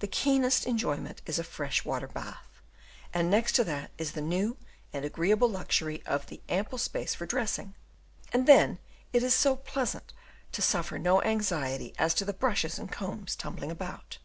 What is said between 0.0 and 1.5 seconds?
The keenest enjoyment is a